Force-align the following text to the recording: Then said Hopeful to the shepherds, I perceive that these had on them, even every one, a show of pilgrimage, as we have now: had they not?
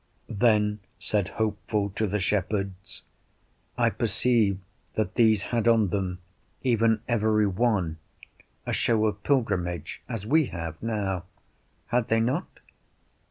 Then 0.29 0.79
said 0.97 1.27
Hopeful 1.27 1.91
to 1.91 2.07
the 2.07 2.17
shepherds, 2.19 3.03
I 3.77 3.91
perceive 3.91 4.57
that 4.95 5.13
these 5.13 5.43
had 5.43 5.67
on 5.67 5.89
them, 5.89 6.17
even 6.63 7.01
every 7.07 7.45
one, 7.45 7.97
a 8.65 8.73
show 8.73 9.05
of 9.05 9.21
pilgrimage, 9.21 10.01
as 10.09 10.25
we 10.25 10.47
have 10.47 10.81
now: 10.81 11.25
had 11.85 12.07
they 12.07 12.19
not? 12.19 12.47